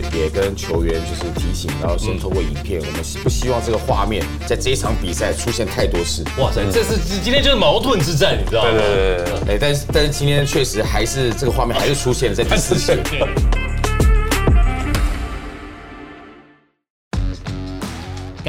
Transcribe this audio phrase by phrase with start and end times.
[0.00, 6.24] 也也跟球员就是提醒，然后先透过影片，我们不希望这个画面在这一场比赛出现太多次。
[6.38, 8.70] 哇塞，这是今天就是矛盾之战，你知道吗？
[8.70, 12.98] 对对对对对，哎，但是但是今天确实还是这个画面还是出现了在第四节。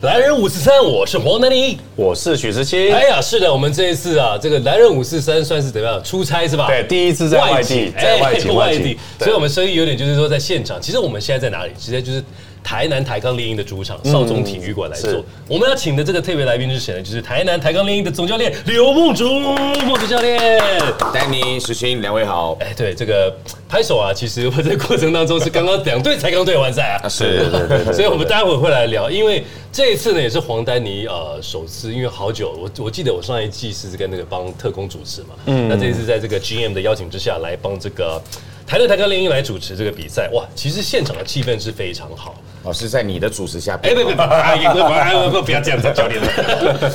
[0.00, 1.76] 来人五四三，我是黄丹妮。
[1.96, 2.94] 我是许志清。
[2.94, 6.68] 哎呀，是的，我们这一次啊，这个来人五四三算是怎么样出差是吧？
[6.68, 10.80] 对，第一次在外地，在外地，外地，所以我们生意有点就是说在现场。
[10.80, 11.72] 其实我们现在在哪里？
[11.76, 12.22] 直接就是。
[12.60, 17.00] 台南台钢猎鹰的主场少中体育馆来做，我们要请的这个特别来宾是谁呢？
[17.00, 20.60] 就是台南台钢猎鹰的总教练刘梦竹，梦竹教练，
[21.14, 22.58] 丹尼、石鑫两位好。
[22.60, 23.34] 哎，对，这个
[23.68, 27.44] 拍手啊，其实我在过程当中是刚刚两队才刚对完赛啊，是，
[27.92, 38.20] 所以我们待会会来聊，因为这一次呢也是黄丹妮呃首次，因为好久我我记得我上一季是跟那个帮特工主持嘛，嗯，那这一次在这个 GM 的邀请之下来帮这个
[38.66, 42.34] 台乐台钢猎鹰来主持这个比赛，哇，其实现场的气氛是非常好。
[42.64, 43.78] 哦，是在你的主持下。
[43.82, 44.16] 哎，不不不，
[45.30, 46.20] 不不不要这样子，教练。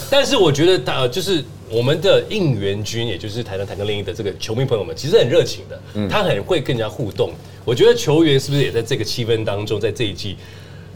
[0.09, 7.31] 但是我觉得，他就是我们的应援军，也就是台南台钢另一的这个球迷朋友们，其实很热情的，他很会更加互动。
[7.66, 10.38] 我觉得球员是不是也在这个气氛当中，在这一季，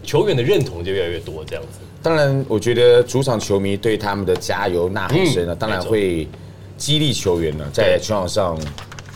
[0.04, 1.80] 球员的认同就越来越多，这样子。
[2.04, 6.28] 当然，我觉得主场球迷对他们的加油呐喊声呢，当然会
[6.78, 8.60] 激励球员呢，在球场上。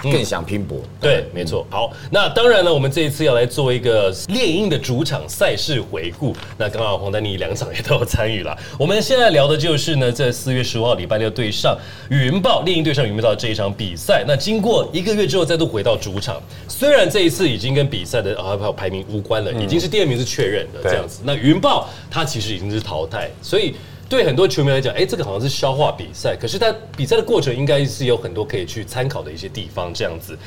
[0.02, 1.66] 更想拼搏，对，没错。
[1.70, 6.36] 好，那当然了，我们这一次要来做一个猎鹰的主场赛事回顾。
[6.58, 8.58] 那刚好黄丹妮两场也都有参与了。
[8.80, 11.78] 我们现在聊的就是呢，在四月十五号礼拜六对上
[12.10, 14.24] 云豹猎鹰对上云豹这一场比赛。
[14.28, 21.22] 那经过一个月之后再度回到主场，虽然这一次已经跟比赛的啊排名无关了，已经是第二名是确认的这样子。
[21.24, 23.76] 那云豹它其实已经是淘汰，所以。
[24.12, 29.94] 对很多球迷来讲，哎，这个好像是消化比赛，可是他比赛的过程应该是有很多可以去参考的一些地方。
[29.94, 30.38] 这样子，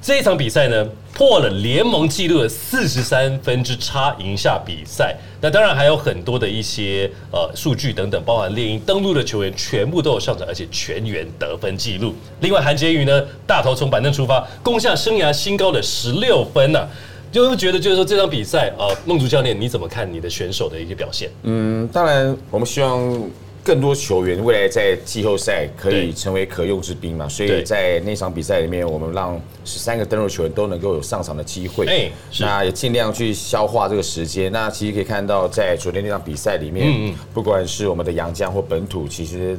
[0.00, 5.16] 这一场比赛呢，破了联盟纪录的四十三分之差，赢下比赛。
[5.40, 12.14] 那当然还有很多的一些呃数据等等，包含猎鹰登陆的球员全部都有上场，而且全员得分记录。
[12.42, 16.88] 另外，韩杰宇呢，大头从板凳出发，攻下生涯新高的十六分呢。
[17.32, 21.30] 就会觉得，就是说这场比赛啊，孟竹教练你怎么看你的选手的一些表现？
[21.44, 23.22] 嗯，当然，我们希望
[23.62, 27.28] 更多球员未来在季后赛可以成为可用之兵嘛。
[27.28, 31.86] 所以在那场比赛里面，我们让十三个登陆球员都能够有上场的机会。
[31.86, 32.10] 哎，
[32.40, 34.50] 那也尽量去消化这个时间。
[34.50, 39.56] 那其实可以看到，在昨天那场比赛里面，不管是我们的洋将或本土，其实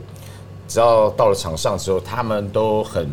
[0.67, 3.07] 只要到了场上之后，他们都很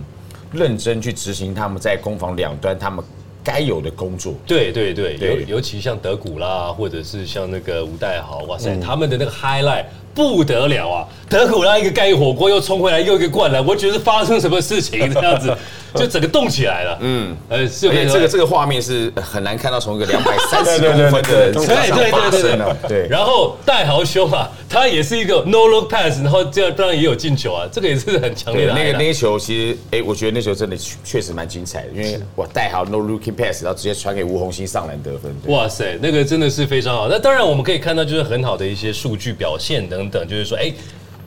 [0.50, 3.04] 认真去执行他们在攻防两端他们。
[3.48, 11.06] 该有的工作，对对对，尤尤其像德古拉，或者是像那个吴代豪，哇塞，他们的那个 highlight 不得了啊！
[11.28, 15.54] 德古拉一个盖火锅又冲回来又一个灌篮，我觉得发生什么事情这样子。
[15.94, 23.08] 就整个动起来了，嗯，呃，是这个这个画面是很难看到从一个两百三十 公分的人身上发生的，对。
[23.08, 28.74] 然后戴豪兄啊，他也是一个 no look pass，然后这样当然也有进球啊，这个也是很强烈的。
[28.74, 37.08] 那个那个球其实，哎，我觉得那球真的确实蛮精彩的，因为哇，戴豪 no looking pass，然后直接传给吴红星上篮得分，哇塞，那个真的是非常好。
[37.08, 40.72] 那当然我们可以看到就是很好的一些数据表现等等，就是说，哎。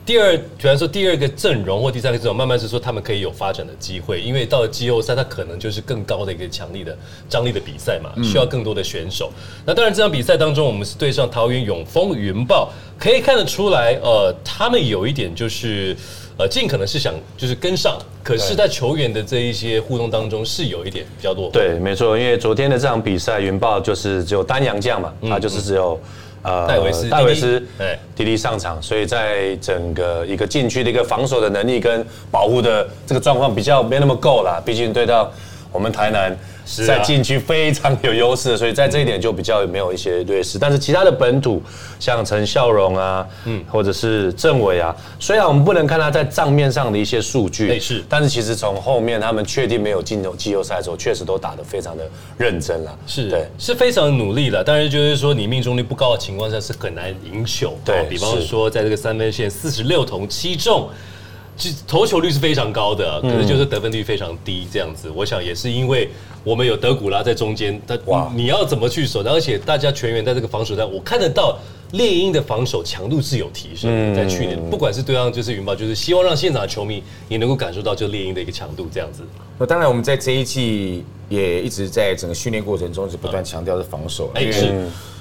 [0.04, 9.30] 第二，比方说第二个阵容或第三个阵容，慢慢是说他们可以有发展的机会，因为到了季后赛，它可能就是更高的一个强力的张力的比赛嘛，需要更多的选手。
[9.64, 12.68] 那当然，这场比赛当中，我们是对上桃园永丰云豹，
[12.98, 15.96] 可以看得出来，呃，他们有一点就是，
[16.36, 21.48] 呃，尽可能是想就是跟上，可是，在球员的这一些互动当中，是有一点比较多。
[21.52, 25.96] 对，没错，因为昨天的这场比赛，云豹就是只有单阳将嘛，他就是只有。
[26.42, 35.30] 呃，戴维斯，戴维斯，哎，滴滴上场，所以在整个一个禁区的一个防守的能力跟保护的这个状况比较没那么够啦，毕竟对到
[35.72, 36.36] 我们台南。
[36.86, 40.60] 在禁区非常有优势，所以在这一点就比较没有一些劣势。
[40.60, 41.60] 但是其他的本土，
[41.98, 52.08] 像陈孝荣啊，嗯，或者是郑伟啊，虽然我们不能看他在账面上的一些数据，是，但是其实从后面他们确定没有进入季后赛的时候，确实都打得非常的
[52.38, 52.96] 认真了。
[53.08, 54.62] 是对，是非常努力了。
[54.62, 57.76] 但是就是说，你命中率不高的情况下，是很难赢球。
[57.84, 60.88] 对，比方说，在这个三分线四十六投七中。
[61.86, 65.10] 投球率是非常高的，可是就是得分率非常低，这样子。
[65.14, 66.08] 我想也是因为
[66.42, 69.22] 我们有德古拉在中间，他哇，你要怎么去守？
[69.22, 71.58] 而且大家全员在这个防守上，我看得到
[71.92, 79.22] 猎鹰的防守强度是有提升，在去年不管是对上就是云豹，就是希望让现场的球迷也能够感受到就猎鹰的一个强度这样子。
[79.62, 84.56] 那当然，我们在这一季也一直在整个训练过程中是不断强调的防守，因为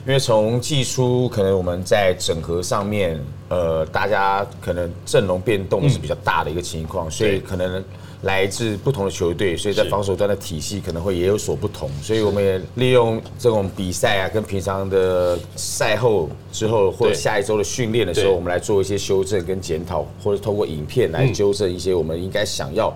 [0.08, 7.84] 因为从季初可能我们在整合上面，呃，大家可能阵容变动是比较大的一个情况，所以可能。
[8.24, 22.94] 来自不同的球队，所以在防守端的体系可能会也有所不同，所以我们也利用这种比赛啊，跟平常的赛后之后或者下一周的训练的时候，我们来做一些修正跟检讨，或者通过影片来纠正一些我们应该想要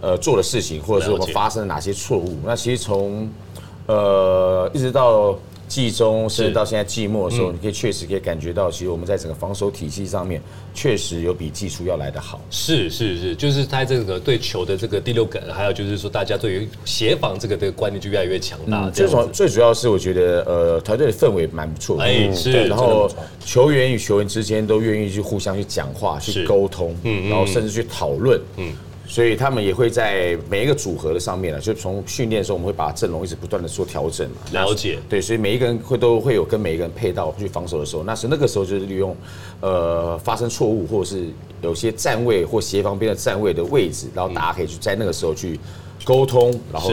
[0.00, 2.38] 呃做的事情，或者是我们发生了哪些错误。
[2.44, 3.28] 那其实从
[3.86, 5.38] 呃一直到。
[5.70, 10.42] 季中甚至到现在季末的时候，你可以确实可以感觉到，其实我们在整个防守体系上面，
[10.74, 12.40] 确实有比季初要来的好。
[12.50, 18.90] 是是是，就是他这个对球的这个第六感，还有就是说大家对于协防这个的观念就越来越强大。
[18.90, 22.02] 最主最主要是我觉得，呃，团队的氛围蛮不错的。
[22.02, 22.64] 哎，是。
[22.66, 23.08] 然后
[23.38, 28.72] 球员与球员之间都愿意去互相去讲话、去沟通，嗯，然后甚至去讨论，嗯。
[29.10, 34.36] 所以他们也会在每一个组合的上面呢，就从训练的时候，我们会把阵容一直不断的做调整嘛。
[34.52, 35.00] 了解。
[35.08, 39.16] 对，所以每一个人会都会有跟每一个人配到去防守的时候，那是那个时候就是利用，
[39.60, 41.26] 呃，发生错误或者是
[41.60, 45.58] 有些站位或协防边的站位的位置，然后大家可以去在那个时候去
[46.04, 46.92] 沟通，然后。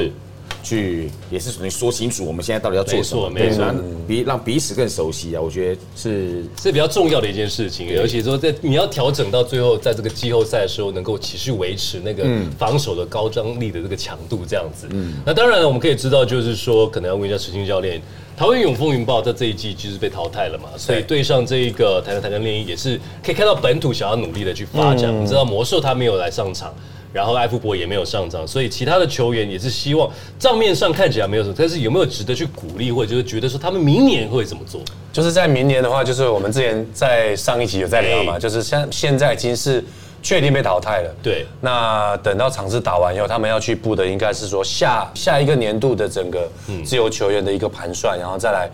[0.68, 3.64] 去也是属于说清楚我们现在到底要做什么，没错，
[4.06, 12.25] 比让彼此更熟悉啊，我觉得是是比较重要的一件事情，而且说在你要调整到最后，在这个季后赛的时候，能够持续维持那个
[12.58, 14.88] 防守的高张力的这个强度，这样子。
[14.92, 18.02] 嗯，那当然了，我们可以知道，就是说可能要问一下石青教练，
[18.36, 25.18] 台湾永丰云豹在这一季就是被淘汰了嘛，所以对上这一个台南台南猎鹰也是可以看到本土想要努力的去发展。
[25.24, 26.74] 你知道魔兽他没有来上场。
[27.18, 34.80] 然后艾夫伯也没有上涨，所以其他的球员也是希望账面上看起来没有什么，但是有没有值得去鼓励，或者就是觉得说他们明年会怎么做？
[35.12, 39.84] 就是在明年的话，就是我们之前在上一集有在聊嘛，就是现现在已经是
[40.22, 41.12] 确定被淘汰了。
[41.24, 46.48] 对，那等到场次打完以后，他们要去布的应该是说下下一个年度的整个
[46.86, 48.70] 自由球员的一个盘算，然后再来，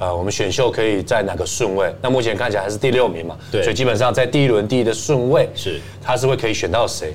[0.00, 1.94] 呃，我们选秀可以在哪个顺位？
[2.02, 7.14] 那目前看起来还是第六名嘛，对，所以基本上在第一轮第一的顺位是，他是会可以选到谁？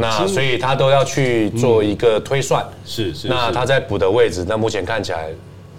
[0.00, 3.28] 那所以他都要去做一个推算，是是。
[3.28, 5.28] 那他在补的位置，那目前看起来，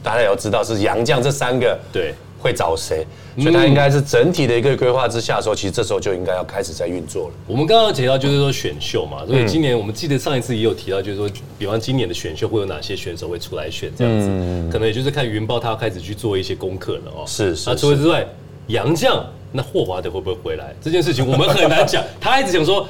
[0.01, 3.05] 大家也要知道是杨将这三个，对，会找谁？
[3.37, 7.33] 所以他应该是整体的一个规划之下的时候，其实这时候就应该要开始在运作了。
[7.47, 14.27] 我们刚刚提到就是说选秀嘛，所以今年我们记得上一次也有提到，就是说，比方今年的选秀会有哪些选手会出来选这样子，
[14.69, 17.23] 可能也就是看云豹他要开始去做一些功课了哦。
[17.25, 17.69] 是是。
[17.69, 18.25] 那除此之外，
[18.67, 20.75] 杨将那霍华德会不会回来？
[20.81, 22.03] 这件事情我们很难讲。
[22.19, 22.85] 他一直想说。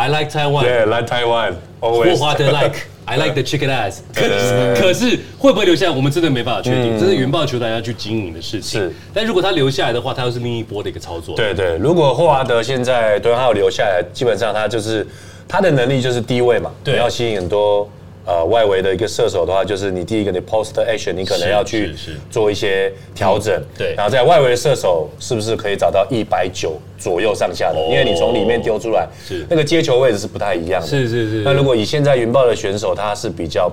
[0.00, 0.64] I like Taiwan.
[0.64, 1.54] Yeah, like Taiwan.
[1.78, 2.86] 霍华德 like.
[3.06, 4.02] I like the chicken ass.
[4.14, 4.22] 可
[4.80, 5.92] 可是会不会留下来？
[5.92, 8.80] 我们真的没办法确定，这是云豹球团要去经营的事情。
[8.80, 11.34] 是，但如果他留下来的话，他又是另一波的一个操作。
[11.34, 15.04] 对对，如果霍华德现在敦号留下来，基本上他就是
[15.48, 17.90] 他的能力就是低位嘛，对，要吸引很多。
[18.26, 21.94] 呃，外围的一个射手的话，就是你第一个，你 post action，你可能要去
[22.30, 23.60] 做一些调整。
[23.76, 27.80] 对，然后在外围的射手是不是可以找到一百九左右上下的？
[27.88, 30.86] 因为你从里面丢出来，是那个接球位置是不太一样的。
[30.86, 31.42] 是是是。
[31.42, 33.72] 那如果以现在云豹的选手，他是比较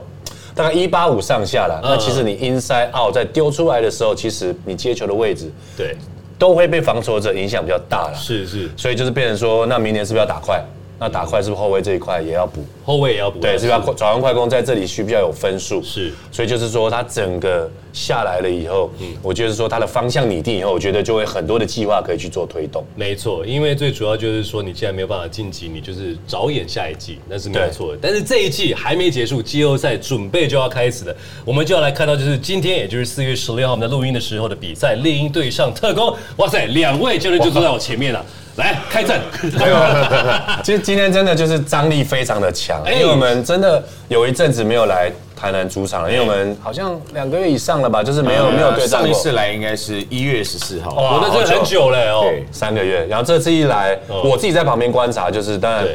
[0.56, 5.96] 大概一八五上下了，那其实你 inside out 在丢出来的时候，其实你接球的位置，对，
[6.40, 8.16] 都会被防守者影响比较大了。
[8.16, 8.70] 是是。
[8.78, 10.64] 所以就是变成说，那明年是不是要打快？
[11.00, 12.66] 那打快是不是后卫这一块也要补？
[12.84, 15.84] 后卫也要补，对，是要转换快攻在这里需不需要有分数？
[15.84, 22.84] 是，所以就是说他整个下来了以后，嗯，我觉得说他的方向拟定以后，我觉得就会很多的计划可以去做推动。
[22.96, 28.00] 没错，因为最主要就是说你既然没有办法晋级，你就是着眼下一季，那是没有错的。
[28.02, 36.16] 但是这一季还没结束，季后赛准备就要开始了，我们就要来看到就是今天，也就是四月十六号我们在录音的时候的比赛，猎鹰对上特工。
[36.38, 38.26] 哇塞，两位教练就坐在我前面了。
[38.58, 39.22] 来开战！
[40.64, 53.06] 其实今天真的就是张力非常的强，因为我们真的有一阵子没有来台南主场了，因为我们好像两个月以上了吧，就是没有没有对上一次来应该是一月十四号，哇，那真的很久了哦，三个月。
[53.06, 55.86] 然后这次一来，我自己在旁边观察，就是当然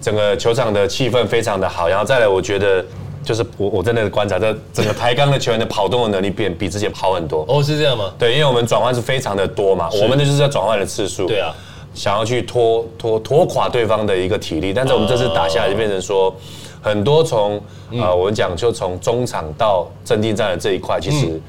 [0.00, 2.84] 整个球场的气氛非常的好，然后再来，我觉得
[3.24, 7.46] 就是我我在那观察，这整个台钢的球员的跑动的能力变比之前好很多。
[7.48, 8.12] 哦，是这样吗？
[8.18, 11.26] 对，因为我们转换是非常的多嘛，我们的就是要转换的次数。
[11.26, 11.50] 对啊。
[11.94, 16.34] 想要去拖拖拖垮对方的一个体力，但是我们这次打下来就变成说，
[16.82, 17.60] 很多从
[17.92, 21.40] 呃我们讲就从中场到阵地战的这一块，其实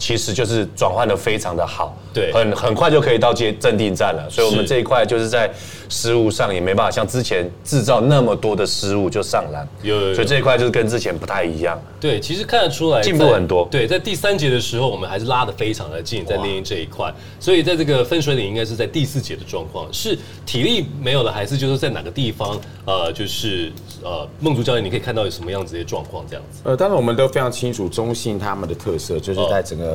[0.00, 4.26] 其实就是转换的非常的好，对很很快就可以到接镇定站了。
[4.30, 5.48] 所以我们这一块就是在
[5.90, 11.80] 失误上也没办法像之前制造那么多的失误就上篮，有有有所以这一块就是跟之前不太一样。
[12.00, 17.12] 对，其实看得出来进步很多对，在第三节的时候，我们还是拉的非常的近，在猎鹰这一块。
[17.38, 22.58] 所以在这个分水岭，应该是在第四节的状况，是体力没有了，还是就是在哪个地方？
[22.86, 23.70] 呃，就是
[24.02, 26.62] 呃，梦竹教练，你可以看到有什么样子的状况这样子。
[26.64, 29.89] 呃，当然我们都非常清楚中信他们的特色，就是在整个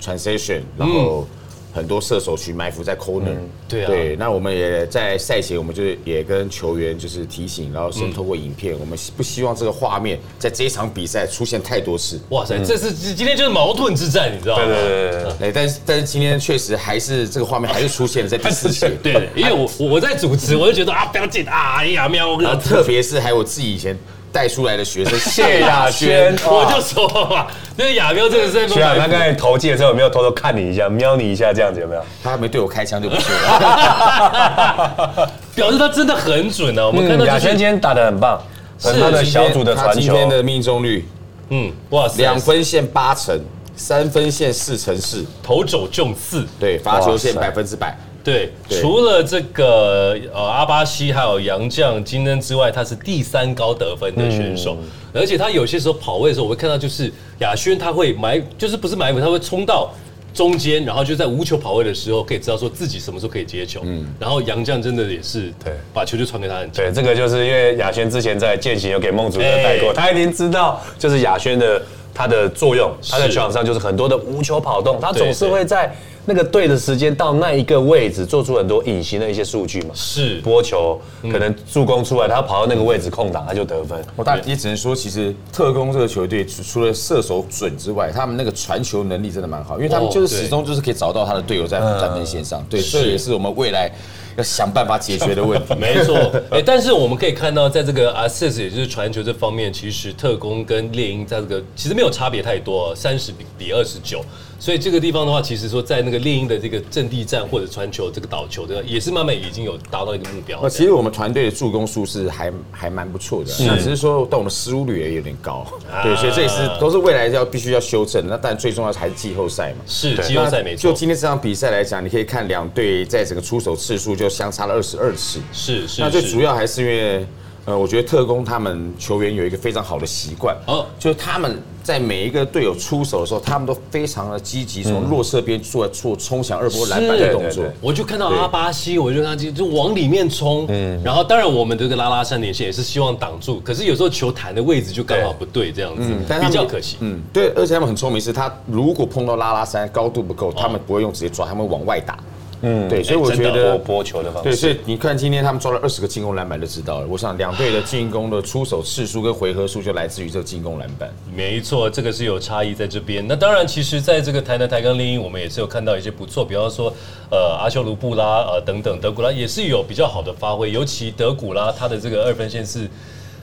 [0.00, 1.26] transition，然后
[1.72, 3.36] 很多射手去埋伏在 corner。
[3.68, 12.20] 对啊对，那我们也在赛前，我们就是也跟球员就是提醒，然后先透过影片，我们不希望这个画面在这一场比赛出现太多次。
[12.30, 14.64] 哇塞，这是今天就是矛盾之战，你知道吗？
[14.64, 15.48] 对对对。
[15.48, 18.88] 哎，但是但是今天确实还是这个画面还是出现了在第四节。
[19.02, 23.98] 对，因为我我我在主持，我就觉得啊，不要紧啊，哎呀喵，然后特别是还有我自己以前
[24.36, 25.18] 带出来的学生。
[25.30, 32.04] 谢亚轩，我就说嘛，那个亚彪真的是在学长，他刚才投寄的时候有没有偷偷看你一下、瞄你一下这样子有没有？
[32.22, 35.30] 他还没对我开枪就不错了。
[35.56, 36.86] 表示他真的很准呢、啊。
[36.86, 38.38] 我们看到嗯亚轩就是今天打的很棒，
[38.78, 41.08] 是他的小组的传球，今天的命中率。
[41.48, 43.40] 嗯，哇塞，两分线八成，
[43.74, 47.96] 三分线四成四，投肘中四，对，罚球线百分之百。
[48.26, 54.76] 对，对除了这个呃阿巴西还有杨绛金恩之外，他是第三高得分的选手，
[55.14, 59.92] 而且他有些时候跑位的时候，我会看到就是亚轩他会埋，就是不是埋伏，他会冲到。
[60.34, 63.80] 中间，然后就在无球跑位的时候，可以知道说自己什么时候可以接球。
[63.84, 66.62] 嗯，然后杨绛真的也是，对把球就传给他。
[66.74, 71.80] 对，这个就是因为亚轩之前在践行有给孟主任带过，哎他已经知道就是亚轩的
[72.16, 75.94] 他的作用，它在球场上就是很多的无球跑动，它总是会在
[76.24, 79.90] 那个对的时间到那一个位置，做出很多隐形的一些数据嘛。
[79.92, 80.98] 是拨球
[81.30, 84.02] 可能助攻出来，他跑到那个位置空档，他就得分。
[84.16, 92.64] 我大也只能说，其实特工这个球队除除了射手准之外，他们那个传球能力真的蛮好，因为他们就是始终就是可以找到他的队友在三分线上。
[92.70, 93.92] 对，这也是我们未来
[94.36, 95.74] 要想办法解决的问题。
[95.80, 96.14] 没错，
[96.50, 104.24] 哎，但是我们可以看到，在这个 assist 也就是传球这方面，其实特工跟猎鹰在这个其实没有差别太多，三十比比二十九。
[104.58, 110.70] 所以这个地方的话，其实说在那个猎鹰的这个阵地战或者传球这个导球的，也是慢慢已经有达到一个目标呃，。
[110.70, 115.66] 其实我们团队的助攻数是还 还蛮不错的，那只是说但我们失误率也有点高，
[116.02, 118.26] 对，所以这也是都是未来要必须要修正。
[118.26, 119.78] 那但最重要的还是季后赛嘛。
[119.86, 125.38] 是季后赛没错就，今天这场比赛来讲，你可以看两队在整个出手次数就相差了二十二次。
[125.52, 126.00] 是是。
[126.00, 127.26] 那最主要还是因为，
[127.66, 130.78] 呃，我觉得特工他们球员有一个非常好的习惯，哦。
[130.78, 137.64] 哦，就是他们在每一个队友出手的时候，他们都非常的积极，从弱侧边做做冲抢二波篮板的动作。
[137.80, 146.02] 我就看到阿巴西，我就看他就就往里面冲，嗯，然后当然我们这个拉拉三连线也是希望挡住，可是有时候球弹的位置就刚好不对，这样子，
[146.40, 146.98] 比较可惜。
[147.00, 152.16] 嗯，对，而且他们很聪明，是他如果碰到拉拉山高度不够，他们不会用直接抓，他们会往外打。
[152.62, 157.06] 嗯，对，所以我觉得拨球的方对，所以你看今天他们抓了二十个进攻篮板就知道了。
[157.06, 161.12] 我想两队的进攻的出手次数跟回合数就来自于这个进攻篮板。
[161.34, 163.26] 没错，这个是有差异在这边。
[163.28, 166.92] 那当然，其实在这个台南台钢猎鹰，我们也是有看到一些不错，比方说，
[167.30, 172.88] 呃，阿修卢布拉，呃，等等，德古拉也是有比较好的发挥，尤其德古拉他的这个二分线是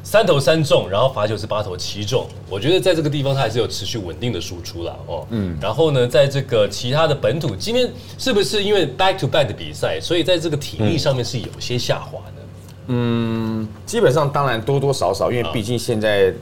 [0.03, 13.67] 三投三中，然后罚球是八投七中，我觉得在这个地方他还是有持续稳定的输出啦，哦，嗯，然后呢，在这个其他的本土，今天是不是因为 back to back 的比赛，所以在这个体力上面是有些下滑的？
[13.85, 16.33] 基本上当然多多少少，因为毕竟现在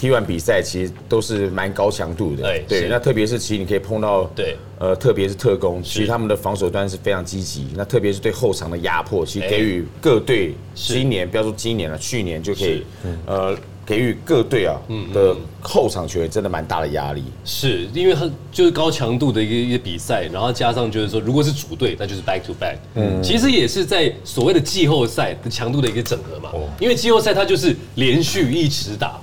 [0.00, 2.88] T1 比赛其实都是蛮高强度的，对。
[2.88, 7.66] 那特别是其实你可以碰到，对，呃，特别是特工，其实他们的防守端是非常积极。
[7.76, 12.84] 那特别是对后场的压迫，其实给予各队今年不要说今年了，去年就可以是，
[13.26, 13.54] 呃，
[13.84, 14.80] 给予各队啊
[15.12, 17.22] 的后场球员真的蛮大的压力。
[17.44, 22.76] 是因为很就是高强度的一个一个比赛，然后加上就是说，如果是主队，那就是 back to back。
[22.94, 26.50] 嗯，其实也是在所谓的季后赛的强度的一个整合嘛。
[26.78, 29.20] 因为季后赛它就是连续一直打，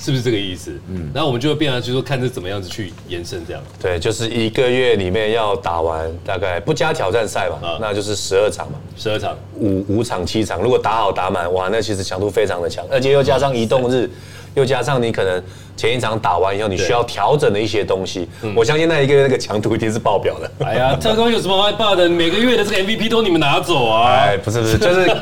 [0.00, 0.72] 是不是这个意思？
[0.88, 3.62] 嗯，然后我们就会变成就说看这怎么样子去延伸这样。
[3.80, 14.10] 对，就是一个月里面要打完大概不加挑战赛嘛，啊那就是十二场嘛，十二场，五五场七场，如果打好打满，哇，那其实强度非常的强，而且又加上移动日，
[14.54, 15.42] 又加上你可能
[15.76, 18.26] 前一场打完以后，你需要调整的一些东西，
[18.56, 20.50] 我相信那一个月那个强度一定是爆表的。
[20.64, 22.08] 哎呀，特工有什么害怕的？
[22.08, 24.08] 每个月的这个 MVP 都你们拿走啊！
[24.08, 25.14] 哎，不是不是，就是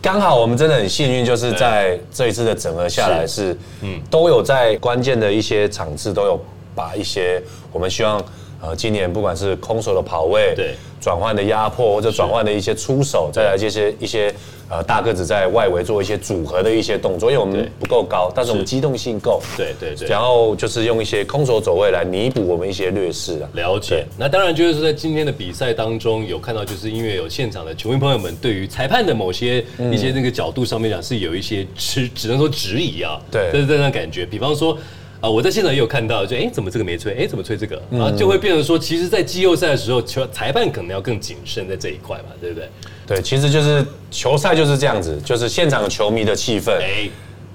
[0.00, 6.40] 刚好我们真的很幸运，就是在这一次的整合下来是，嗯，都有在关键的一些场次都有
[6.74, 8.22] 把一些我们希望。
[8.66, 14.34] 呃，今年不管是空手的跑位，对，转换的压迫或者转换的一些出手，再来这些一些
[14.68, 23.48] 呃大个子在外围做一些组合的一些动作，因为我们不够高，但是我们机动性够，对对对，然后就是用一些空手走位来弥补我们一些劣势啊。
[23.52, 24.04] 了解。
[24.18, 34.26] 那当然就是在今天的比赛当中有看到，就是因为有现场的球迷朋友们对于裁判的某些一些那个角度上面讲是有一些只只能说质疑啊，对，这是这样感觉。
[34.26, 34.76] 比方说。
[35.20, 37.14] 啊，我在现场也有看到，就哎，怎么这个没吹？
[37.14, 37.80] 哎，怎么吹这个？
[37.90, 42.68] 然后就会变成说，其实，在季后赛的时候，球裁判可能要更谨慎在这一块嘛，对不对？
[43.06, 47.08] 对，其实就是球赛就是这样子，就是现场球迷的气氛，哎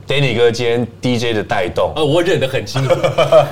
[0.08, 2.96] ，Danny 哥今天 DJ 的带动，呃，我忍得很清楚，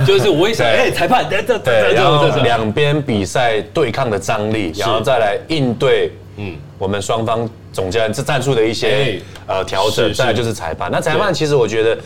[0.08, 10.89] 就是我一想， 哎，裁判，对对对，然后两边比赛对抗的张力，然后再来应对，嗯，我们双方总监这战术的一些呃调整，再来就是裁判。
[10.92, 11.98] 那裁判其实我觉得。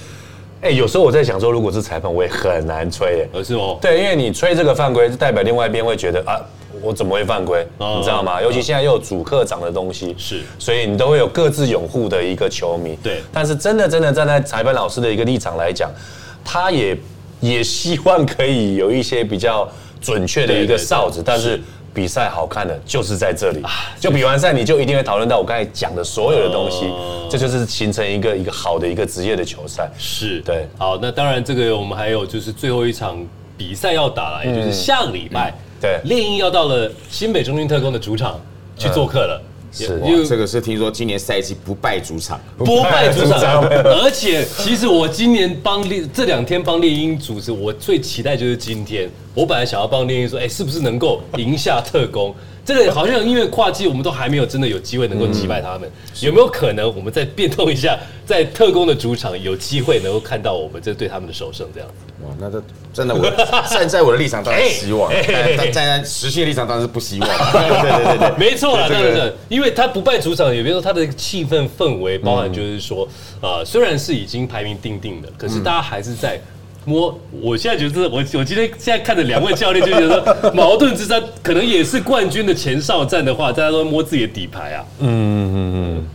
[0.63, 3.27] 哎，有时候我在想说，如果是裁判，我也很难吹。
[3.33, 3.77] 呃，是哦。
[3.81, 6.39] 对，因为你吹这个犯规，就代表另外一边会觉得啊，
[6.81, 7.67] 我怎么会犯规？
[7.77, 8.41] 你知道吗？
[8.41, 12.97] 尤其现在又有主客场的东西，是，所以你都会有各自拥护的一个球迷。
[13.03, 13.21] 对。
[13.33, 15.91] 但是真的真的站在裁判老师的一个立场来讲，
[16.45, 16.97] 他也
[17.41, 21.59] 也希望可以有一些比较准确的一个哨子，但是。
[21.93, 23.61] 比赛好看的就是在这里，
[23.99, 26.91] 就比完赛你就一定会讨论到我刚才讲的所有的东西，
[27.29, 29.89] 这就是形成一个一个好的一个职业的球赛。
[29.97, 30.41] 是。
[30.41, 33.23] 对，好，那当然这个我们还有就是最后一场
[33.55, 38.39] 比赛要打了，也就是下个礼拜，对，猎鹰要到了新北中军特工的主场
[38.75, 39.41] 去做客了。
[39.73, 49.09] 是，这个是听说今年赛季不败主场，不败主场，而且其实我今年帮猎这两天帮猎鹰组织，我最期待就是今天。
[49.33, 52.35] 我本来想要帮猎鹰说，哎，是不是能够赢下特工？
[52.65, 55.89] 这个好像因为跨季，我们都还没有真的有机会能够击败他们。
[56.21, 61.93] 有没有可能我们再变动一下，在特工的主场有机会能够看到我们这对他们的首胜这样子？
[62.23, 63.29] 哇，那这真的我
[63.69, 65.11] 站在我的立场当然希望，
[65.57, 67.29] 但站在实际的立场当然是不希望。
[67.51, 73.05] 对对对对，没错啦，当然是，因为他不败主场，也别说他的气氛氛围，包含就是说，
[73.41, 76.39] 呃，虽然是已经排名定定的，可是大家还是在。
[76.85, 80.09] 摸，我现在觉得我我今天现在看着两位教练就觉得
[80.41, 84.85] 说 矛盾之战可能也是冠军的前哨战的话，大家都摸自己的底牌啊。
[84.99, 86.05] 嗯嗯嗯，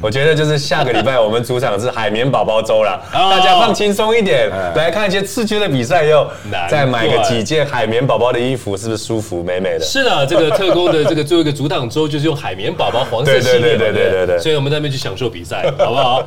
[0.00, 6.26] 我觉得就是下个礼拜我们主场是海绵宝宝周了，大家放轻松一点，来看一些刺激的比赛，又
[6.70, 9.80] 再买个几件海绵宝宝的衣服，是不是舒服美美的？
[9.80, 16.26] 是的，这个特工的 这个最后一个主场周就是用海绵宝宝黄色系列，对对对对对，所以我们在那边去享受比赛，好不好？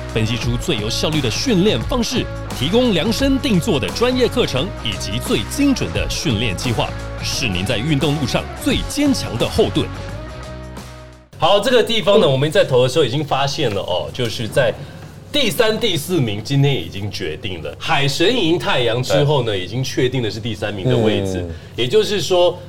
[0.13, 2.25] 分析出最有效率的训练方式，
[2.59, 6.89] 提供量身定做的专业课程以及最精准的训练计划，
[7.23, 9.87] 是您在运动路上最坚强的后盾。
[11.37, 14.73] 好，这个地方呢，我们在投的时候已经发现了哦，就是在
[15.31, 21.45] 第三、第四名今天已经决定了，海神赢太阳之后呢，已经确定的是第三名的位置，
[21.75, 22.59] 也就是说。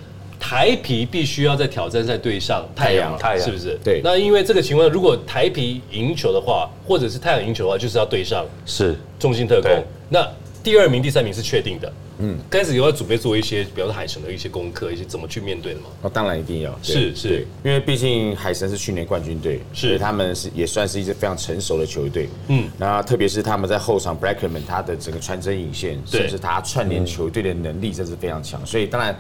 [0.45, 3.79] 台皮必须要在挑战赛对上太阳，太阳是不是？
[3.85, 4.01] 对。
[4.03, 9.71] 那因为这个情况，如果台皮赢球的话，或者是太阳赢球的话，就是要对上是中心特工。
[10.09, 10.29] 那
[10.61, 11.93] 第二名、第三名是确定的。
[12.19, 12.37] 嗯。
[12.51, 15.87] 开始有要准备做一些，比如说海神的一些功课，一些怎么去面对的吗？
[16.03, 16.77] 哦，当然一定要。
[16.83, 22.29] 是是，因为毕竟海神是去年冠军队，是他们是也算是一支非常成熟的球队。
[22.49, 22.69] 嗯。
[22.77, 28.61] 那特别是他们在后场 Blackman 他的整个传真引线，甚至他串联球队的能力，真是非常强。
[28.67, 29.17] 所以当然。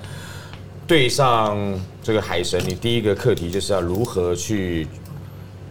[0.93, 1.57] 对上
[2.03, 4.87] 这个海神，你第一个课题就是要如何去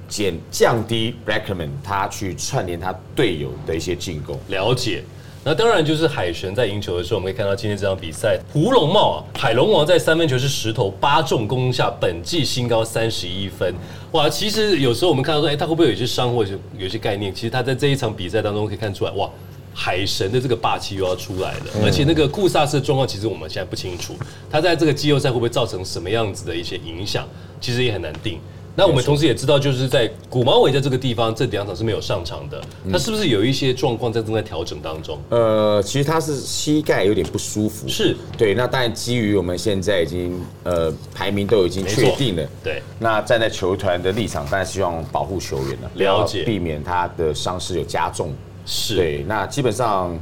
[0.07, 4.35] 减降低 Blackman 他去串联他队友的一些进攻。
[4.47, 5.03] 了解，
[5.43, 13.75] 那当然就是海神在赢球的时候，我们可以看到今天这场比赛，胡龙茂啊，海龙王在三分球是十投八中攻下本季新高三十一分。
[14.13, 17.31] 哇，其实有时候我们看到说，哎，他会不会有些伤或者有些概念？
[17.31, 19.29] 其实他在这一场比赛当中可以看出来，哇。
[19.73, 24.13] 海神的这个霸气又要出来了，而且那个库萨斯的状况，其实我们现在不清楚，
[24.49, 27.27] 他在这个季后赛会不会造成什么样子的一些影响，
[27.59, 28.39] 其实也很难定。
[28.73, 35.19] 那我们同时也知道，就是在古毛尾在这个地方这两场是没有上场的，他是不是有一些状况在正在调整当中？
[35.27, 38.53] 呃，其实他是膝盖有点不舒服，是对。
[38.53, 42.81] 那当然基于我们现在已经呃排名都已经确定了，对。
[42.97, 48.33] 那站在球团的立场，当然希望保护球员了，了解，避免他的伤势有加重。
[48.65, 50.17] 是对，那基本上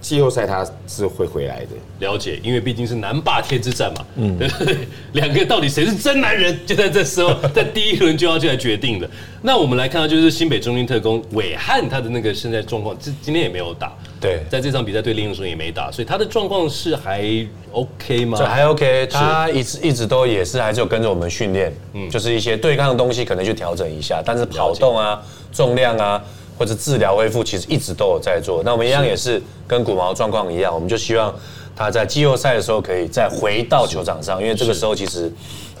[0.00, 1.68] 季后赛他是会回来的。
[2.00, 4.36] 了解，因为毕竟是南霸天之战嘛，嗯，
[5.14, 9.08] 两个到底谁是真男人，就在这时候， 在第一轮就要就来决定的。
[9.42, 17.24] 那我们来看到，就是新北中心特工伟汉他的那个现在状况，今今天也没有打，对，在这场比赛对猎鹰的时候也没打，所以他的状况是还
[17.70, 18.36] OK 吗？
[18.36, 26.20] 这还 OK，他一直一直都也是还是有跟着我们训练，嗯，就是一些对抗的东西可能去调整一下，但是跑动啊、重量啊。
[26.58, 28.62] 或者治疗恢复，其实一直都有在做。
[28.64, 31.34] 那我们一样也是跟古毛状况一样，我们就希望
[31.74, 35.32] 他在季后赛的时候可以再回到球场上，因为这个时候其实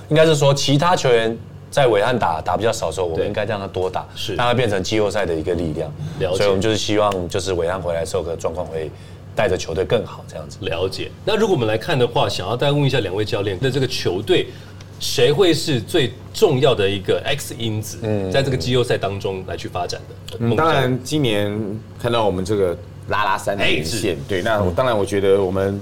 [0.08, 1.36] 应该是说其他球员
[1.70, 5.90] 在伟汉打打比较少的时候，我们应该让他多打，是让他变成季后赛的一个力量。
[6.34, 8.90] 所以，我们就是希望就是伟汉回来的时候，可状况会
[9.34, 10.58] 带着球队更好这样子。
[10.62, 11.10] 了解。
[11.24, 14.46] 那如果我们来看的话，想要再问一下两位教练，那这个球队。
[15.02, 17.98] 谁会是最重要的一个 X 因子，
[18.32, 20.56] 在这个季后赛当中来去发展的？
[20.56, 21.52] 当然，今年
[22.00, 25.78] 看到我们这个拉拉山的连线，对，那我当然我觉得我们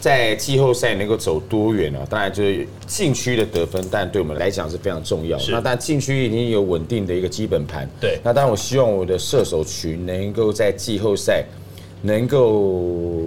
[0.00, 2.00] 在季后赛能够走多远啊？
[2.08, 5.38] 当然就是禁区的得分，但对我们来讲是非常重要。
[5.50, 8.18] 那但禁区已经有稳定的一个基本盘，对。
[8.24, 11.44] 那当然我希望我的射手群能够在季后赛
[12.00, 12.60] 能够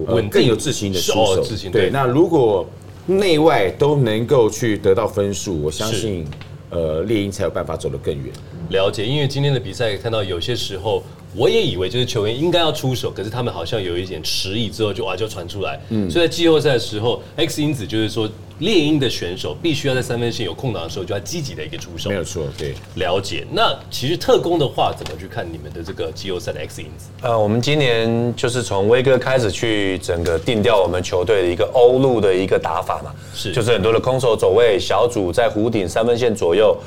[0.08, 1.92] 稳更有自信的出手，对。
[1.92, 2.68] 那如果
[3.06, 6.26] 内外都能够去得到分数，我相信，
[6.70, 8.34] 呃，猎鹰才有办法走得更远。
[8.70, 11.04] 了解，因为今天的比赛看到有些时候，
[11.36, 15.80] 我也以为就是球员应该要出手，可是他们好像有一点迟疑，之后就哇就传出来。
[15.90, 18.30] 嗯，所以在季后赛的时候，X 因子就是说。
[18.60, 23.46] 猎鹰的选手必须要在三分线有空档的时候就要积极的一个出手，没有错，对，了解。
[23.52, 27.10] 那其实特工的话，怎么去看你们的这个季后赛的 X 因子？
[27.22, 36.78] 呃，我们今年就是从威哥开始去整个定调我们球队的一个欧陆的一个打法嘛，是，就是很多的空手走位小组在弧顶三分线左右，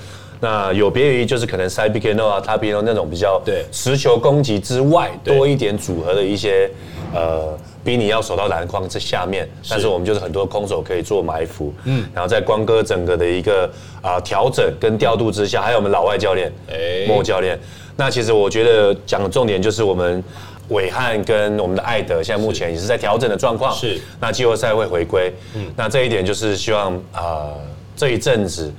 [0.40, 6.70] 那有别于就是可能塞比克诺啊、塔比诺那种比较对持球攻击之外多一点组合的一些
[7.12, 7.58] 呃。
[7.86, 13.70] 比你要守到篮筐这下面，但是我们就是很多空手可以做埋伏，嗯，然后在光哥整个的一个
[14.02, 17.56] 啊调整跟调度之下，还有我们老外教练，哎，莫教练，
[17.96, 20.22] 那其实我觉得讲的重点就是我们
[20.70, 27.54] 伟汉跟我们的艾德现在目前也是在调整的状况，是，那季后赛会回归，嗯，那这一点就是希望啊
[27.94, 28.72] 这一阵子，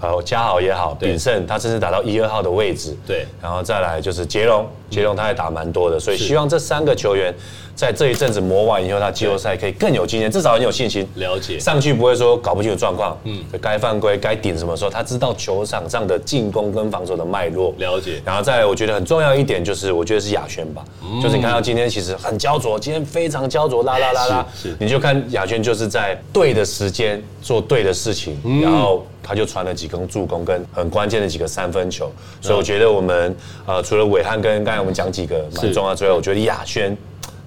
[0.00, 7.34] 呃嘉豪也好，炳胜他甚至打到一二号的位置，对，然后再来就是杰龙，杰龙他也打蛮多的，所以希望这三个球员。
[7.72, 11.08] 在这一阵子磨完以后，他季后赛可以更有经验，至少很有信心。
[11.14, 11.58] 了解。
[11.58, 17.72] 上去不会说搞不清楚状况，嗯，该犯规该顶什么时候，他知道球场上的进攻跟防守的脉络。
[17.78, 20.84] 了解，然后再我觉得很重要一点就是，我觉得是亚轩吧，
[21.22, 33.34] 就是你看到今天其实很焦灼，今天非常焦灼，啦啦啦啦，是，你就看亚轩就是在对的时间做对的事情，然后他就传了几根助攻跟很关键的几个三分球，所以我觉得我们
[33.66, 36.96] 呃除了伟汉跟刚才我们讲几个蛮重要之外，我觉得亚轩。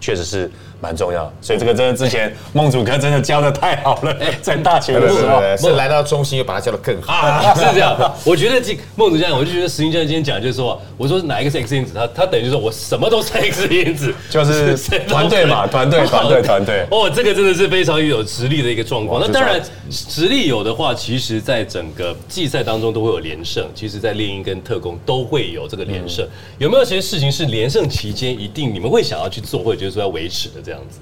[0.03, 0.51] 确实是
[0.83, 7.97] 蛮重要，所以这个真的之前孟主哥真的教的太好了，在大学的时候，是来到中心又把他教的更好，是这样。
[8.25, 14.75] 我觉得这孟主教我就觉得石英教练今天讲就是说，我说哪一个是 X 因子，他他等于说我什么都是 X 因子，就是
[15.07, 16.85] 团队嘛， 团队团队团队。
[16.91, 19.21] 哦，这个真的是非常有实力的一个状况。
[19.21, 26.27] 那当然实力有的话，其实在整个季赛当中都会有连胜，其实在猎鹰跟特工都会有这个连胜。
[26.57, 30.99] 有没有些事情是连胜期间一定你们会想要去做，或者就是说要维持的这样子？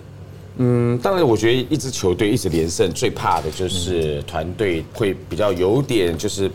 [0.58, 6.52] 嗯，当然，我觉得一支球队一直连胜，最怕的就是团队会比较有点就是，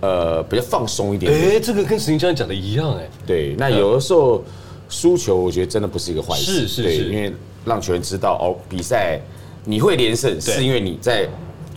[0.00, 1.30] 呃，比较放松一点。
[1.30, 3.54] 哎，这个跟石英教练讲的一样，哎，对。
[3.58, 4.42] 那有的时候
[4.88, 7.30] 输球，我觉得真的不是一个坏事，是是是，因为
[7.66, 9.20] 让球员知道哦，比赛
[9.64, 11.28] 你会连胜，是因为你在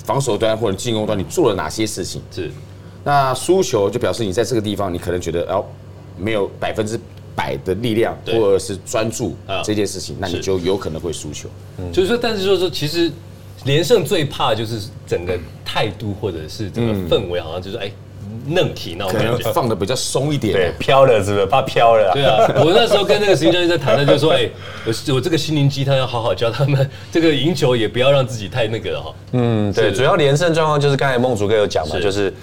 [0.05, 2.21] 防守端或者进攻端你做了哪些事情。
[2.31, 2.49] 是。
[3.03, 5.65] 那输球就表示你在这个地方，你可能觉得哦，
[6.17, 6.97] 没有百分之。
[7.39, 11.47] 百的力量，或者是专注这件事情，那你就有可能会输球。
[11.93, 13.09] 就是说，但是就是说，其实
[13.63, 17.89] 连胜最怕就是整个态度或者是这个氛围，好像就是哎，
[18.45, 21.45] 嫩体那种感觉，放的比较松一点，对，飘了是不是？
[21.45, 22.11] 怕飘了。
[22.13, 24.49] 对啊，我那时候跟那个石英教练在谈的，就是说，哎，
[24.85, 29.15] 我我这个心灵鸡汤要好好教他们，这个赢球也不要让自己太那个哈。
[29.31, 32.33] 嗯，对，主要连胜状况就是刚才孟竹哥有讲嘛，就是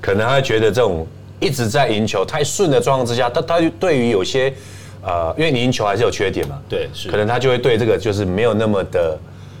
[0.00, 1.06] 可能他觉得这种。
[1.40, 4.52] 一直在赢球太顺的状况之下，他他对于有些
[5.02, 9.18] 呃，因为你赢球还是有缺点嘛，对，是，可能他就会对这个就是没有那么的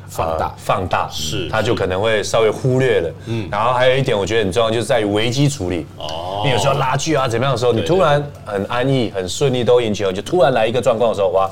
[0.08, 0.54] 放大。
[0.56, 11.50] 放大，是，他就可能会稍微忽略了，嗯，然后还有一点我觉得很重要，就是在于危机处理，哦，你有时候拉锯啊怎么样的时候，你突然很安逸很顺利都赢球，就突然来一个状况的时候，哇。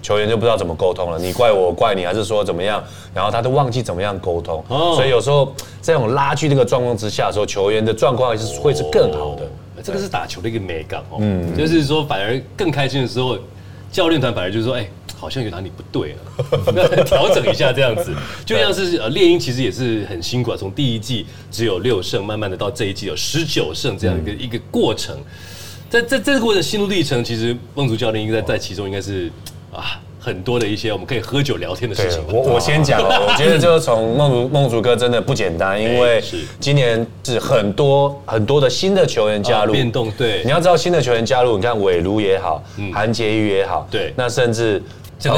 [0.00, 2.82] 球员就不知道怎么沟通了，你怪我，怪你，还是说怎么样？
[3.14, 5.46] 然后他都忘记怎么样沟通，所以有时候
[5.80, 9.42] 在这种拉锯这个状况之下的时候，球员的状况是会是更好的。
[9.82, 13.38] 这个是打球的一个美感哦，嗯，就是说反而更开心的时候，
[13.92, 18.12] 教练团反而就是说，哎，好像有哪里不对了， 调整一下这样子。
[18.44, 25.16] 就像是呃，猎鹰其实也是很辛苦啊，从第一季只有六胜，慢慢的到这一季有十九胜这样一个一个过程。
[25.88, 29.30] 在在这个过程心路历程，其实孟竹教练应该在其中应该是
[29.72, 30.00] 啊。
[30.20, 32.20] 很多的一些我们可以喝酒聊天的事情。
[32.30, 36.22] 我我先讲哦，我觉得就是从梦竹梦竹哥真的不简单，因为
[36.60, 40.10] 今年是很多很多的新的球员加入变动。
[40.18, 44.82] 对，你要知道新的球员加入，你看韦如也好，韩杰瑜也好，对，那甚至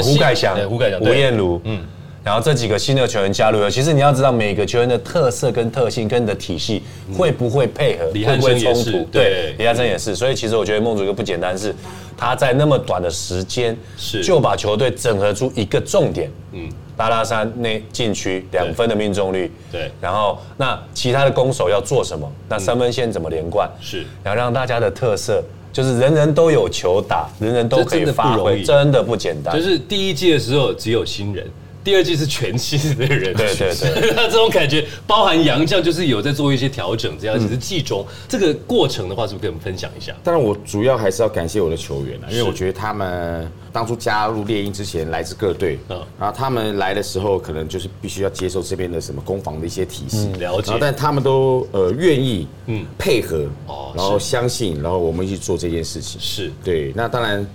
[0.02, 1.80] 胡盖祥、胡盖祥、吴彦如，嗯，
[2.22, 6.82] 然后这几个新的球员加入了，其实你要知道每个球员的特色跟特性跟你的体系
[7.16, 9.04] 会不会配合，会不会冲突？
[9.10, 11.74] 对，李汉生也是，所以其实我觉得梦竹哥不简单是。
[12.16, 22.30] 他在那么短的时间，是就把球队整合出一个重点，嗯，拉拉山内禁区两分的命中率，对，然后那其他的攻守要做什么？
[22.46, 23.66] 那三分线怎么连贯？
[23.80, 29.56] 是，然后让大家的特色就是人人都有球打，人人都可以发挥，真的不简单。
[29.56, 31.50] 就是第一季的时候只有新人。
[31.82, 38.06] 第二季是全新的人，对对对， 那这种感觉包含杨将，就是有在做一些调整，这样只是季中。
[38.28, 40.14] 这个过程的话，是不是跟我们分享一下？
[40.22, 56.52] 当然，我主要还是要感谢我的球员啊，因为我觉得他们当初加入猎鹰之前，来自各队，嗯，然后他们来的时候，可能就是必须要接受这边的什么攻防的一些体系，了解，但他们都呃愿意，嗯，配合，哦，然后相信，然后我们一起做这件事情，是。
[56.62, 57.46] 对，那当然。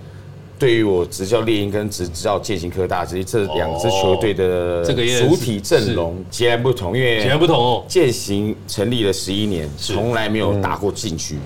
[0.58, 7.84] 对于我执教猎鹰跟执教剑行科大，其实这两支球队的这个主体阵容截然不同，因为截然不同哦。
[7.86, 11.36] 剑行成立了十一年，从来没有打过禁区。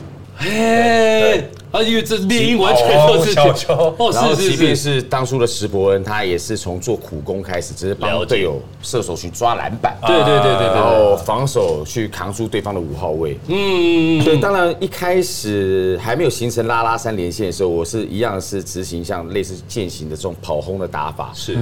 [0.42, 5.02] 嘿，啊，因为这猎鹰完全都是小球，然后即便是。
[5.02, 13.38] 当初的石伯恩，他也是从做苦工开始，只是帮队友射手去抓篮板，对对对对，然后防守去扛住对方的五号位。
[13.48, 21.58] 嗯，对，当然一开始还没有形成拉拉三连线的时候，我是一样是执行像类似践行的这种跑轰的打法，是，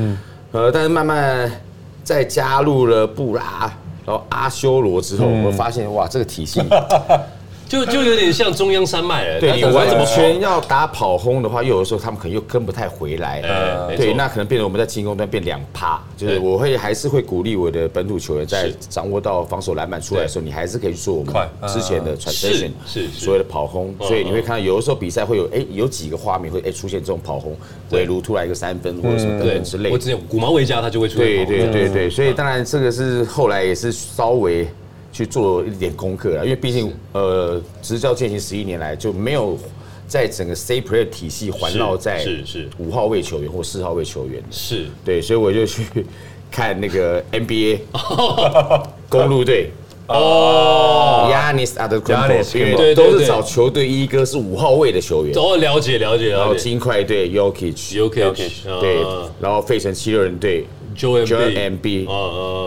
[0.53, 1.51] 呃，但是慢慢
[2.05, 3.73] 在加入了布拉，
[4.07, 6.61] 然后阿修罗之后，我发现哇，这个体系。
[7.69, 9.41] 就就有点像中央山脉了。
[9.41, 13.43] 对，你完全要打跑轰的话，又有的时候他们可能又跟不太回来。
[13.95, 16.01] 对，那可能变成我们在进攻端变两趴。
[16.17, 21.35] 就是我会还是会鼓励我的本土球员，在掌握到防守篮板出来的时候，你还是可以去做我们
[21.69, 23.95] 之前的 transition，是所谓的跑轰。
[24.01, 27.55] 所以你会看到有的时候比赛会有哎有几个画面会哎出现这种跑轰，
[27.91, 29.91] 比如突然一个三分或者什么等等之类。
[29.91, 31.27] 我之前古毛维加他就会出现。
[31.27, 34.67] 对对对对，所以当然这个是后来也是稍微。
[35.19, 39.59] 去做一点功课了，因为毕竟呃，执教践行十一年来就没有
[40.07, 42.69] 在整个 C play 体系环绕在是是。
[42.79, 44.87] 五号位球员或四号位球员是。
[45.05, 45.83] 对，所以我就去
[46.53, 47.81] 看那个 NBA
[49.11, 49.73] 公路队。
[50.07, 59.03] 哦，Yanis a d e k u p 因为都是找球队一哥是五号位的球员，哦，了解了解，然后金块队 Yokich，Yokich，对，
[59.41, 60.65] 然后费城七六人队。
[60.99, 62.07] 就 M B，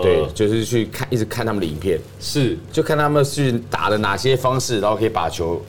[0.02, 5.60] 对，就是去看，一直看他们的影片，是，就看他们去打的哪些方式，然后可以把球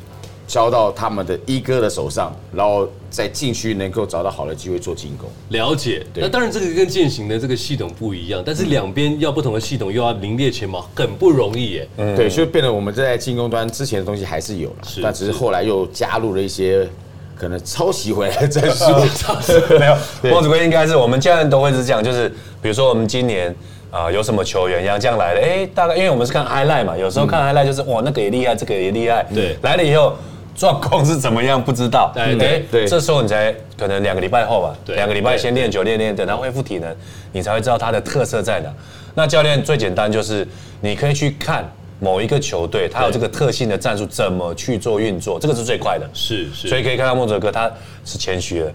[0.47, 5.29] 交到他们的一哥的手上，然后在禁区能够找到好的机会做进攻。
[5.49, 11.87] 了解，那当然这个跟践行的这个系统不一样，但是两边要不同的系统又要名列前茅，很不容易耶。
[11.97, 15.33] 对，所以变得我们在进攻端之前的东西还是有了，但只是。
[15.33, 16.87] 后来又加入了一些。
[17.35, 19.05] 可能抄袭回来再说，
[19.79, 19.95] 没有。
[20.31, 22.29] 孟子圭应该是我们教练都会是这样，就是
[22.61, 23.53] 比如说我们今年
[23.91, 30.15] 啊有什么球员杨将来了，哎，大概因为我们是看 highlight 嘛，有时候看 highlight 就是哇那个也厉害，这个也厉害，对，来了以后
[30.55, 36.95] 状况是怎么样不知道，对对对，这时候你才可能两个礼拜后吧，两个礼拜先练球练练，等他恢复体能，
[37.31, 38.69] 你才会知道他的特色在哪。
[39.15, 40.47] 那教练最简单就是
[40.81, 41.69] 你可以去看。
[41.99, 46.09] 某一个球队，他有这个特性的战术怎么去做运作，这个是最快的。
[46.13, 47.71] 是是，所以可以看到莫哲哥他
[48.03, 48.73] 是谦虚的，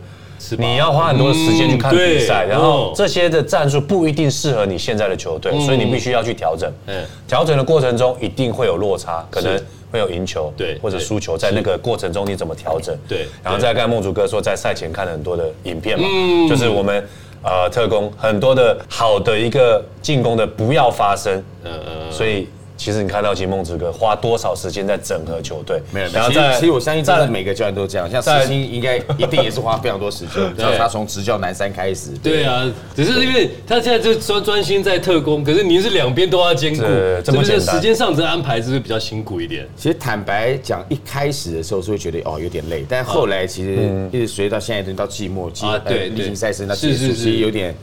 [0.57, 6.73] 你要花很多的时间去看比赛，然后这些的战术不一定适合你现在的球队，所以你必须要去调整。
[6.87, 12.97] 嗯，调整的过程中一定会有落差，可能会有赢球，对，或者输球，在那个过程中你怎么调整？
[13.07, 16.07] 对，然后再看孟竹哥说，在赛前看了很多的影片嘛，
[16.49, 17.07] 就是我们
[17.43, 22.49] 呃特工很多的好的一个进攻的不要发生，嗯嗯，所以。
[22.79, 25.83] 其实你看到金梦之哥花多少时间在整合球队？
[25.93, 28.09] 没有，然后在其实我相信，在每个教练都这样。
[28.09, 30.35] 像石青应该一定也是花非常多时间。
[30.57, 32.13] 对，他从执教南山开始。
[32.23, 32.65] 对啊，
[32.95, 36.83] 只是因为他现在就专专心在特工，可是您是两边都要兼顾，
[37.25, 37.75] 这么简单。
[37.75, 39.67] 时间上这安排是不是比较辛苦一点？
[39.77, 47.75] 其实坦白讲，一开始的时候是会觉得哦有点累，但后来其实一直随到现在到季末季对例行赛事那结束，其实有点。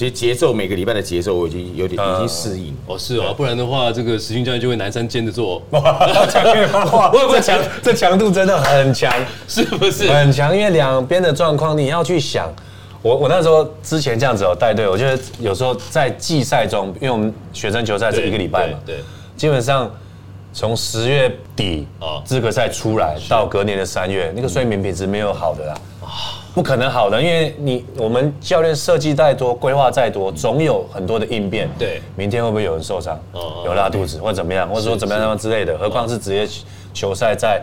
[0.00, 2.74] 其实节奏每个礼拜的节奏我已经有点已经适应。
[2.86, 5.62] 哦，是哦，不然的话，这个实训教练就会南山兼着做。
[5.72, 5.82] 哇
[7.12, 7.58] 不会强？
[7.82, 9.12] 这强度真的很强，
[9.46, 10.10] 是不是？
[10.10, 12.50] 很强，因为两边的状况你要去想，
[13.02, 18.26] 我我那时候之前这样子哦带队，我觉得有时候在季赛中，因为我们学生球赛是。
[18.26, 19.00] 一个礼拜嘛，对，
[19.36, 19.94] 基本上
[20.54, 25.74] 从十月底啊资格赛出来到隔年的三月，那个睡眠品质没有好的啦，
[26.54, 31.68] 不可能好的，因为你我们教练设计再多，规划再多，总有很多的应变。
[31.78, 33.18] 对，明天会不会有人受伤？
[33.64, 36.48] 有拉肚子或者怎么样，或者说怎么样之类的，何况是职业
[36.92, 37.62] 球赛在。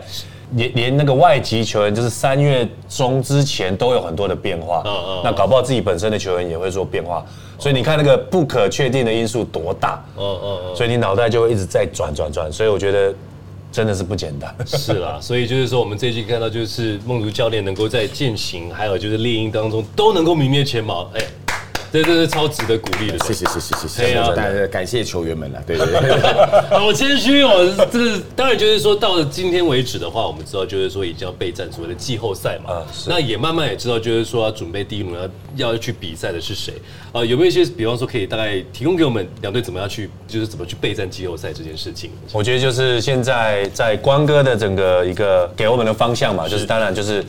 [0.52, 4.82] 连连那个外籍球员，就是三月中之前都有很多的变化。
[4.86, 5.20] 嗯嗯。
[5.22, 7.22] 那搞不好自己本身的球员也会做变化，
[7.58, 10.02] 所以你看那个不可确定的因素多大。
[10.16, 10.74] 嗯嗯嗯。
[10.74, 13.14] 所以你脑袋就会一直在转转转，所以我觉得
[13.70, 14.54] 真的是不简单。
[14.66, 21.10] 是啦， 所以就是说我们这期看到就是梦如教练能够在践行，还有就是猎鹰当中都能够名列前茅。
[21.14, 21.47] 哎。
[21.92, 26.20] 这这是超值得鼓励的，谢谢谢谢谢谢，对啊，感谢球员们了，对对对。
[26.78, 36.74] 好谦虚哦，这是当然就是说到了今天为止的话，我们知道就是说已经要备战所谓的季后赛嘛，那也慢慢也知道就是说要准备第一轮要要去比赛的是谁
[37.12, 37.24] 啊？
[37.24, 42.10] 有没有一些比方说可以大概提供给我们两队怎么样去就是怎么去备战季后赛这件事情？
[42.32, 47.24] 我觉得就是现在在关哥的整个一个给我们的方向嘛，就是当然就是。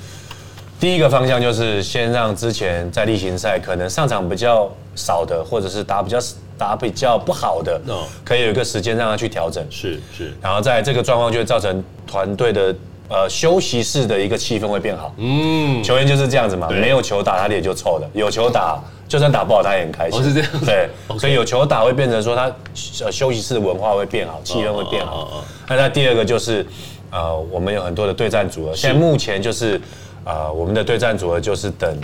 [0.79, 6.17] 第一个方向就是先让之前在例行赛可能上场比较少的，或者是打比较
[6.57, 7.79] 打比较不好的，
[8.23, 9.61] 可以有一个时间让他去调整。
[9.69, 12.73] 是是，然后在这个状况就会造成团队的
[13.09, 15.13] 呃休息室的一个气氛会变好。
[15.17, 20.23] 嗯，球员就是这样子嘛，没有球打他脸就臭的，有球打就算打不好他也很开心。
[20.23, 20.49] 是这样。
[20.65, 20.89] 对，
[21.19, 22.49] 所以有球打会变成说他
[23.03, 25.43] 呃休息室的文化会变好，气氛会变好。
[25.67, 26.65] 那那第二个就是
[27.11, 29.81] 呃我们有很多的对战组合，现在目前就是。
[30.29, 31.99] 啊，我们的对战组合就是等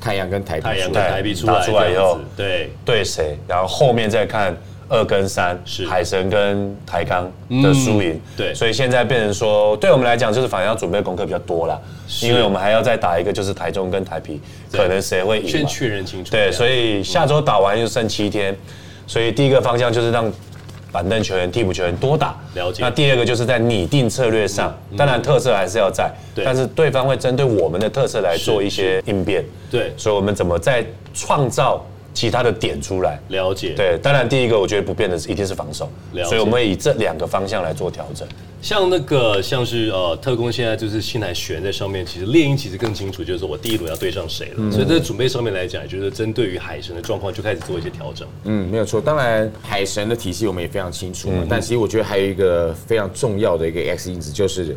[0.00, 4.56] 太阳跟台太阳跟台币出来以后，对对谁，然后后面再看
[4.88, 7.24] 二跟三是海神跟台钢
[7.62, 8.20] 的输赢。
[8.36, 11.82] 对，所以现在变成说，对我们来讲就是反而要准备功课比较多了，
[12.22, 15.48] 因为我们还要再打一个就是台中跟台皮，可能谁会赢？
[15.48, 16.30] 先确认清楚。
[16.30, 18.56] 对，所以下周打完就剩七天，
[19.06, 20.32] 所以第一个方向就是让。
[20.94, 22.80] 板凳球员、替补球员多打，了解。
[22.80, 26.08] 那第二个就是在拟定策略上，当然特色还是要在，
[26.44, 29.44] 但是对方会针对我们的特色来做一些应变。
[29.68, 31.84] 对，所以我们怎么在创造？
[32.14, 33.74] 其他的点出来，了解。
[33.76, 35.90] 对，当然第一个我觉得不变的是一定是防守，
[36.24, 38.26] 所以我们会以这两个方向来做调整。
[38.62, 44.72] 像那个像是呃特工现在就是新来悬在上面，其实猎鹰其实更清楚，就是说我第一轮要对上谁了。
[44.72, 48.26] 所以在准备上面来讲，就是针对于海神的状况就开始做一些调整。
[48.44, 49.00] 嗯，没有错。
[49.00, 54.74] 当然海神的体系我们也非常清楚，但其实我觉得还有一个非常重要的一个 X 因子就是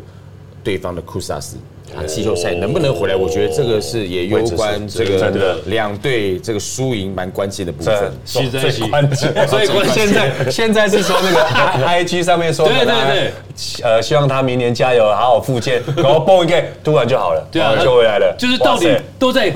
[0.62, 1.56] 对方的库萨斯。
[1.96, 3.16] 啊，季后赛能不能回来？
[3.16, 9.46] 我觉得这个是也有关这个两队这个输赢蛮关键的部分， 最关键。
[9.48, 11.42] 所以现在现在是说那个
[11.86, 13.32] I G 上面说，对对对，
[13.82, 18.36] 呃，希望他明年加油，好好复健， 然后蹦一个突然就好了，对啊，就回来了。
[18.38, 19.50] 就是到底都在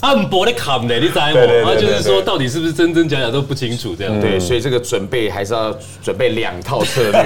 [0.00, 1.30] 暗博的砍呢，你知吗？
[1.64, 4.20] 他就是说到底是不是真真假假都不清楚这样。
[4.20, 5.72] 对，所以这个准备还是要
[6.02, 7.22] 准备两套策略，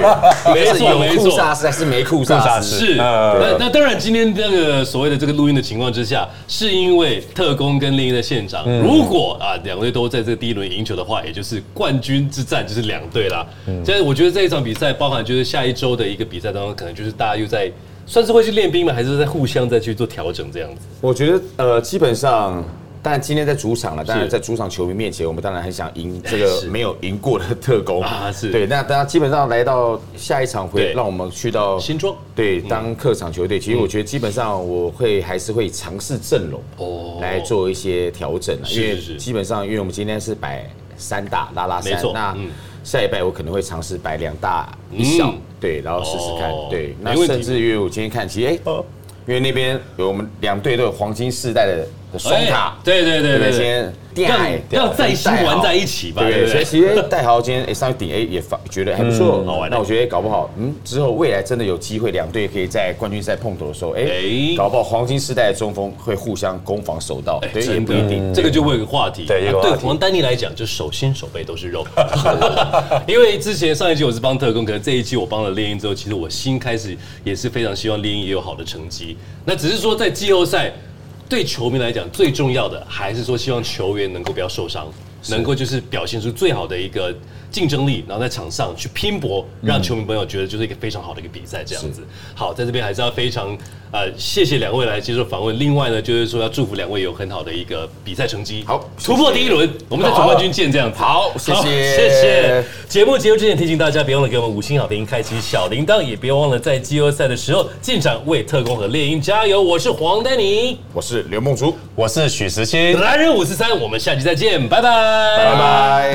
[0.52, 2.78] 没错没错，萨斯还是没库萨斯？
[2.78, 2.94] 是。
[2.96, 4.25] 那那当然今天。
[4.34, 13.46] 这个所谓的这个录音的情况之下，是因为特工跟另一的县长，如果啊两队都在这个第一轮赢球的话，也就是冠军之战就是两队啦。
[13.66, 17.70] 现在我觉得这一场比赛，包含就是下一周的一个比赛当中，可能就是大家又在
[18.06, 18.92] 算是会去练兵吗？
[18.92, 20.80] 还是在互相再去做调整这样子？
[21.00, 22.64] 我觉得呃，基本上。
[23.08, 28.02] 但今天在主场了，当然在主场球迷面前，我们当然很想赢这个没有赢过的特工。
[28.02, 28.32] 啊。
[28.32, 28.50] 是。
[28.50, 33.60] 对，那大家基本上来到下一场会让我们去到新庄，对，当客场球队。
[33.60, 42.36] 其实我觉得基本上我会还是会尝试阵容哦，来做一些调整因为基本上因为我们今天是摆三大拉拉三，那
[42.82, 48.58] 下一拜我可能会尝试摆两大一小，对，然后试试看，对，那甚至于我今天看，其实哎，
[49.28, 51.86] 因为那边有我们两队都有黄金世代的。
[52.18, 53.92] 双塔，对对对对，先
[54.70, 56.22] 要再新玩在一起吧。
[56.22, 59.70] 对，所以其实戴豪今天哎上去顶 A 也发觉得还不错，好玩。
[59.70, 64.04] 那我觉得搞不好，嗯，之后未来真的有机会，两队可以在冠军赛碰头的时候，哎，
[64.56, 68.32] 搞不好黄金时代的中锋会互相攻防守到，对，也不一定。
[68.32, 69.26] 这个就会有个话题。
[69.26, 71.86] 对，对黄丹尼来讲，就手心手背都是肉。
[73.06, 79.16] 因为之前上一季我是帮特工，可能这一季我帮了猎鹰之后，其实我心开始也是非常希望猎鹰也有好的成绩。
[79.44, 80.72] 那只是说在季后赛。
[81.28, 84.86] 对球迷来讲，最重要的还是说希望球员能够不要受伤。
[85.28, 87.14] 能够就是表现出最好的一个。
[87.48, 92.02] 竞争力，然后在场上去拼搏，让球迷朋友觉得就是一个非常好的一个比赛，这样子。
[92.34, 93.56] 好，在这边还是要非常
[93.92, 95.58] 呃谢谢两位来接受访问。
[95.58, 100.98] 另外呢，就是说要祝福两位有很好的一个比赛成绩，好突破第一轮，我们在总冠军见，这样子。
[100.98, 102.64] 好，谢谢，谢谢。
[102.86, 109.62] 节目结束之前提醒大家，别忘了给我们五星好评，开启小铃铛，也别忘了在季后赛的时候进场为特工和猎鹰加油。
[109.62, 114.90] 我是黄丹妮，我是刘梦竹，我是许时清，男人五四三，我们下期再见，拜拜，
[115.36, 116.14] 拜拜。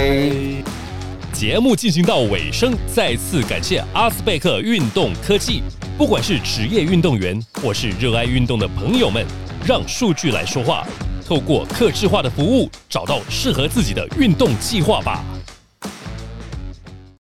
[1.34, 5.64] 节目进行到尾声，再次感谢阿斯贝克运动科技。
[5.98, 9.26] 不管是职业运动员或是热爱运动的朋友们，
[9.66, 10.86] 让数据来说话，
[11.28, 15.24] 透过客制化的服务，找到适合自己的运动计划吧。